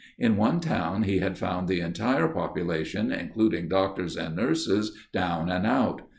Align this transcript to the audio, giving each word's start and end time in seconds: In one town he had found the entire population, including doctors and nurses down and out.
In 0.17 0.35
one 0.35 0.61
town 0.61 1.03
he 1.03 1.19
had 1.19 1.37
found 1.37 1.67
the 1.67 1.79
entire 1.79 2.27
population, 2.27 3.11
including 3.11 3.67
doctors 3.67 4.17
and 4.17 4.35
nurses 4.35 4.97
down 5.13 5.47
and 5.51 5.67
out. 5.67 6.01